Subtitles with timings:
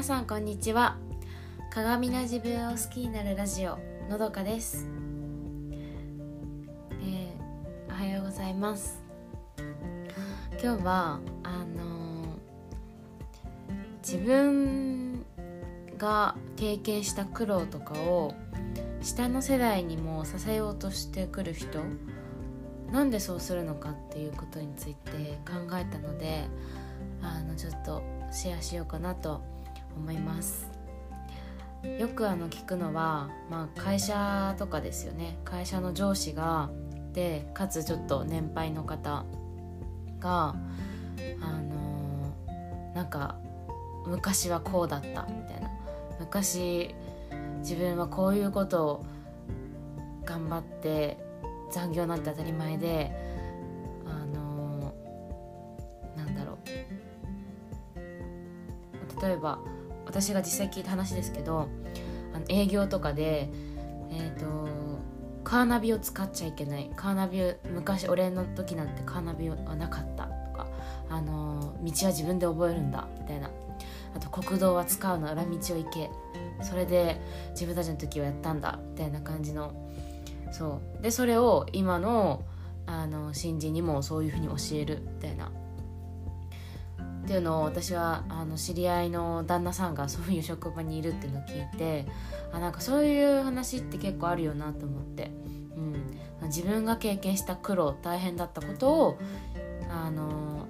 [0.00, 0.96] 皆さんこんにちは。
[1.70, 4.88] 鏡の自分を好きになるラジオのどかです、
[7.02, 9.02] えー、おはようございます。
[10.52, 12.28] 今日はあのー、
[13.98, 15.22] 自分
[15.98, 18.32] が経験した苦労とかを
[19.02, 21.78] 下の世代にもさせようとしてくる人
[22.90, 26.46] なんでそうするのかっていうことについて考えたので
[27.20, 29.59] あのちょっとシェアしようかなと
[29.96, 30.68] 思います。
[31.98, 35.38] よくあの聞くのは、まあ、会社とかですよね。
[35.44, 36.70] 会社の上司が
[37.12, 39.24] でかつちょっと年配の方
[40.18, 40.54] が
[41.40, 43.36] あのー、なんか
[44.06, 45.70] 昔はこうだったみたいな。
[46.18, 46.94] 昔
[47.60, 49.06] 自分はこういうことを
[50.24, 51.18] 頑張って
[51.70, 53.10] 残業なんて当たり前で
[54.06, 56.56] あのー、なんだろう。
[59.22, 59.58] 例えば
[60.10, 61.68] 私が実際聞いた話ですけど
[62.34, 63.48] あの営業とかで
[64.10, 64.70] えっ、ー、と
[65.44, 66.90] カーナビを使っちゃいけない。
[66.96, 67.40] カーナビ
[67.72, 70.66] 昔俺の時なんてカーナビはなかったとか
[71.08, 73.50] あの、道は自分で覚えるんだみたいな。
[74.14, 76.10] あと国道は使うの裏道を行け。
[76.62, 77.20] それで
[77.52, 79.72] 自分たちの時はやったんだみたいな感じの。
[80.52, 81.02] そう。
[81.02, 82.42] でそれを今の
[82.86, 85.50] あの新人にもそういうふうに教えるみたいな。
[87.30, 92.04] っていうのを私はあの知り合いの旦那さんがそういう職場にいるっていうのを聞いて
[92.52, 95.30] あなんかそういう話って結構あるよなと思って、
[96.40, 99.18] うん、自分が経験した苦労大変だったことを
[99.88, 100.66] あの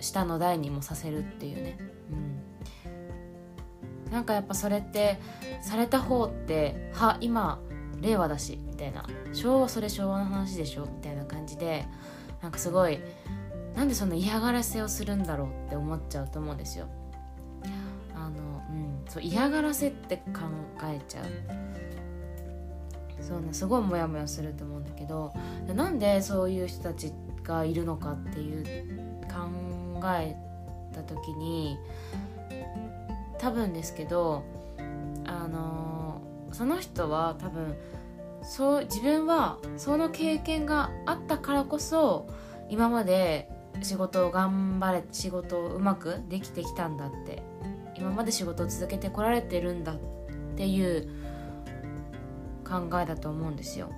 [0.00, 1.76] 下の代にもさせるっていうね、
[4.06, 5.18] うん、なんかやっぱそれって
[5.60, 7.58] された方っては今
[8.00, 9.04] 令和だしみたいな。
[9.32, 11.84] 昭和それ昭和の話でしょみたいな感じで
[12.42, 13.00] なんかすごい
[13.74, 16.86] なんでそんな嫌がらせをするんだろうって思っちゃうと思うんですよ。
[18.14, 20.22] あのうんそう嫌がらせって考
[20.84, 21.24] えちゃう。
[23.20, 25.32] そうねすごいモヤモヤすると思うんだけど
[25.74, 27.10] なんでそういう人たち
[27.42, 28.64] がいるのかっていう
[29.28, 30.36] 考え
[30.92, 31.78] た時に
[33.38, 34.44] 多分ですけど
[35.24, 36.20] あの
[36.52, 37.74] その人は多分
[38.42, 42.28] そう自分はその経験があったからこそ
[42.68, 43.48] 今まで
[43.82, 47.42] 仕事を頑張れ仕事をうまくできてきたんだって。
[47.96, 49.96] 今まで仕事を続けてこられてるんだっ
[50.56, 51.08] ていう
[52.64, 53.92] 考えだと思うんですよ。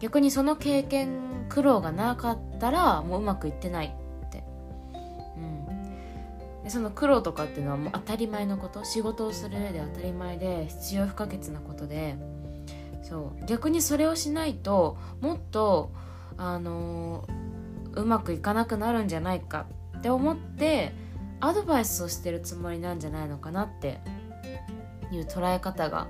[0.00, 3.94] 逆にその経験苦労がなかったらもううまくいってない
[4.26, 4.44] って、
[5.36, 8.84] うん、でその苦労とかっていうのはもう当たり前のこと。
[8.84, 12.16] 仕事をする上で当たり前で必要不可欠なことで。
[13.02, 13.44] そう。
[13.46, 15.90] 逆にそれをしないともっと
[16.36, 17.41] あのー、
[17.94, 19.66] うまくいかなくなるんじゃないか
[19.98, 20.92] って思って
[21.40, 24.00] アドバイスをしてるつもりなんじゃないのかなって
[25.10, 26.08] いう捉え方が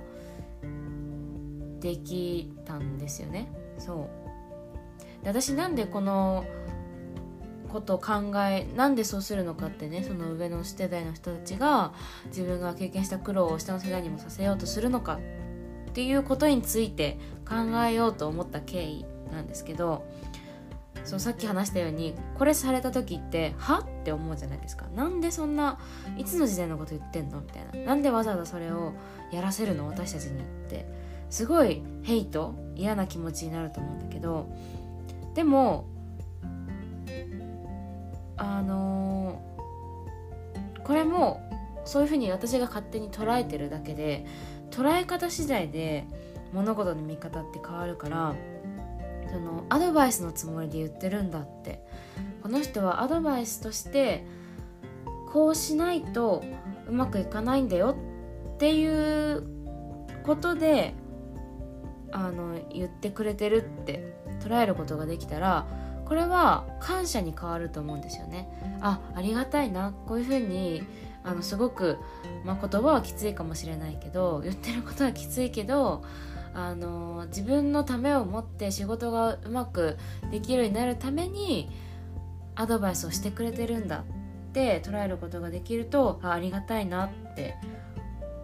[1.79, 3.51] できたんですよね。
[3.77, 4.09] そ
[5.21, 5.23] う。
[5.23, 6.45] で私なんでこの
[7.73, 11.93] ことを考えなんでそうするのかってねその上の世代の人たちが
[12.27, 15.19] 自分が経験した苦労を下の世代にもさせようとするのか
[15.89, 17.17] っていうことについて
[17.47, 20.05] 考えようと思った経緯なんですけど
[21.13, 23.81] そうさっき話したようにこれされた時っては？
[23.81, 24.87] って思うじゃないですか。
[24.95, 25.77] なんでそんな
[26.17, 27.39] いつの時代のこと言ってんの？
[27.41, 27.85] みたいな。
[27.85, 28.93] なんでわざわざそれを
[29.31, 29.85] やらせるの？
[29.85, 30.87] 私たちにって。
[31.29, 32.55] すごいヘイト？
[32.75, 34.49] 嫌な気持ちになると思うんだけど。
[35.35, 35.85] でも
[38.37, 41.47] あのー、これも
[41.85, 44.25] そういうふうに私が勝手に捉えてるだけで
[44.71, 46.07] 捉え方次第で
[46.53, 48.33] 物事の見方って変わるから
[49.31, 51.83] そのアドバイスのつもりで言ってるんだって
[52.41, 54.25] この人はアドバイスとして
[55.31, 56.43] こうしないと
[56.87, 57.95] うまくいかないんだよ
[58.55, 59.43] っていう
[60.23, 60.93] ことで
[62.11, 65.65] あの言ってくれてるって捉えることができたら
[66.05, 68.47] これは感謝に変わると思うんですよね。
[68.81, 70.83] あありがたいなこういうふうに
[71.23, 71.97] あのすごく、
[72.43, 76.03] まあ、言葉はきついかもしれないけど言ってることはきついけど
[76.53, 79.97] あの自分のためを持って仕事がうまく
[80.31, 81.69] できるようになるために
[82.55, 87.55] アドバイスをしてくれてるんだって捉えることができるとあありがたいなって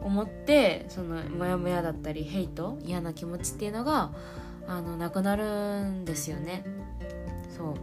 [0.01, 4.11] 思ってそのモヤモヤだったりヘイト嫌な気持ちっていうのが
[4.67, 6.63] あのなくなるんですよね。
[7.55, 7.73] そう。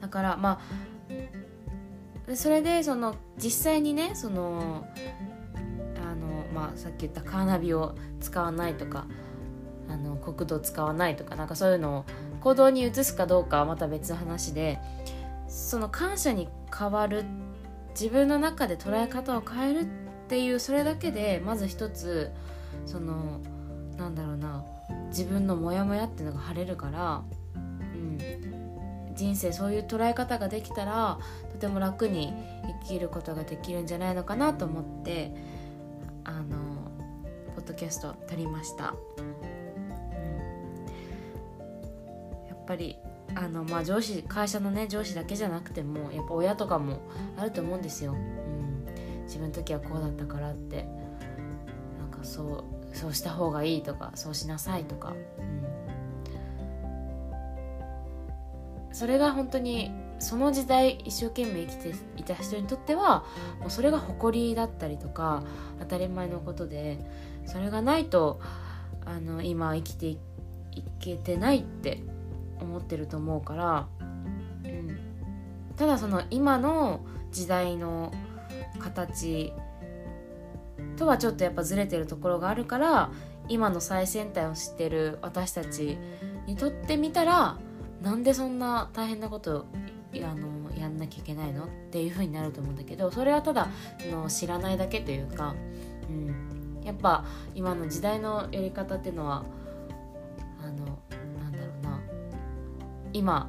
[0.00, 0.60] だからま
[2.28, 4.86] あそれでその実際にねその、
[6.74, 9.06] あ、さっき言ったカーナビを使わないとか
[9.88, 12.04] あの国道使わないとかなんかそういうのを
[12.40, 14.78] 行動に移すかどうかはまた別の話で
[15.48, 17.24] その感謝に変わる
[17.90, 19.86] 自分の中で捉え方を変えるっ
[20.28, 22.30] ていうそれだけでまず一つ
[22.86, 23.40] その
[23.96, 24.64] なんだろうな
[25.08, 27.22] 自分のモヤモヤっていうのが晴れるから、
[27.54, 28.18] うん、
[29.14, 31.18] 人生そういう捉え方ができたら
[31.52, 32.32] とても楽に
[32.82, 35.34] 生きることができるんじゃないのかなと思って
[36.24, 36.46] あの
[37.54, 39.26] ポッドキャスト撮りました、うん、
[42.48, 42.96] やっぱり
[43.34, 47.00] あのまあ上司会社のね上司だけじゃなくてもやっぱ親とかも
[47.36, 48.86] あると思うんですよ、うん、
[49.24, 50.86] 自分の時はこうだったからって。
[51.98, 52.64] なんかそう
[52.96, 55.42] そうした方がいいとかそうしなさいとか、う
[58.90, 59.90] ん、それが本当に
[60.22, 63.24] その時代一生懸命生きていた人にとっては
[63.58, 65.42] もうそれが誇りだったりとか
[65.80, 67.04] 当たり前のことで
[67.44, 68.40] それがないと
[69.04, 70.18] あの今生きてい
[71.00, 72.04] けてないって
[72.60, 73.88] 思ってると思うから、
[74.64, 74.98] うん、
[75.76, 78.12] ただその今の時代の
[78.78, 79.52] 形
[80.96, 83.10] とはちょっとやっぱずれてるところがあるから
[83.48, 85.98] 今の最先端を知ってる私たち
[86.46, 87.58] にとってみたら
[88.02, 89.66] なんでそんな大変なこと
[90.16, 91.64] あのやんなきゃいけないの？
[91.64, 93.68] っていう風になると思うんだけどそれはただ
[94.10, 95.54] の知らないだけというか、
[96.08, 97.24] うん、やっぱ
[97.54, 99.44] 今の時代のやり方っていうのは
[100.62, 100.98] あの
[101.40, 102.00] なんだろうな。
[103.12, 103.48] 今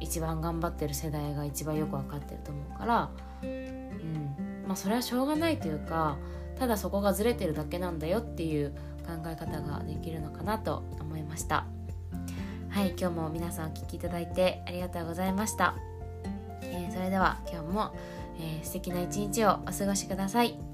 [0.00, 3.10] 一番頑張ってる世代が一番よく分かってると思うから、
[3.42, 4.64] うん。
[4.66, 6.18] まあ、それはしょうがないというか
[6.58, 8.72] ただそこがずれてるだけなんだよっていう
[9.06, 11.66] 考え方ができるのかなと思いました。
[12.76, 15.76] はい今日も皆さんお聴きいただいてありがとうございました、
[16.60, 17.96] えー、それでは今日も、
[18.38, 20.65] えー、素敵な一日をお過ごしください。